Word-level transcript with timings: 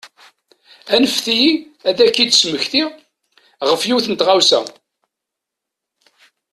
Anfet-iyi 0.95 1.51
ad 1.89 1.97
k-id-smektiɣ 2.15 2.89
ɣef 3.69 3.81
yiwet 3.87 4.07
n 4.09 4.13
tɣawsa. 4.19 4.59